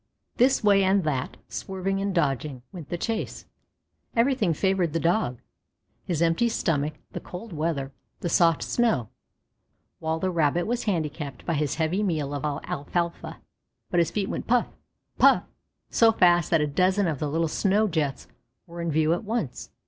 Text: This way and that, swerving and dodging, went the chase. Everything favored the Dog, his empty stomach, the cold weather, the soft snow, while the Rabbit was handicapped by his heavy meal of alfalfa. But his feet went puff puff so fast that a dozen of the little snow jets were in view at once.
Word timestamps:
This 0.37 0.63
way 0.63 0.83
and 0.83 1.03
that, 1.03 1.37
swerving 1.47 2.01
and 2.01 2.11
dodging, 2.11 2.63
went 2.71 2.89
the 2.89 2.97
chase. 2.97 3.45
Everything 4.15 4.51
favored 4.51 4.93
the 4.93 4.99
Dog, 4.99 5.37
his 6.05 6.23
empty 6.23 6.49
stomach, 6.49 6.95
the 7.11 7.19
cold 7.19 7.53
weather, 7.53 7.91
the 8.21 8.27
soft 8.27 8.63
snow, 8.63 9.09
while 9.99 10.17
the 10.17 10.31
Rabbit 10.31 10.65
was 10.65 10.85
handicapped 10.85 11.45
by 11.45 11.53
his 11.53 11.75
heavy 11.75 12.01
meal 12.01 12.33
of 12.33 12.43
alfalfa. 12.65 13.41
But 13.91 13.99
his 13.99 14.09
feet 14.09 14.27
went 14.27 14.47
puff 14.47 14.65
puff 15.19 15.43
so 15.91 16.11
fast 16.11 16.49
that 16.49 16.61
a 16.61 16.65
dozen 16.65 17.05
of 17.05 17.19
the 17.19 17.29
little 17.29 17.47
snow 17.47 17.87
jets 17.87 18.27
were 18.65 18.81
in 18.81 18.89
view 18.89 19.13
at 19.13 19.23
once. 19.23 19.69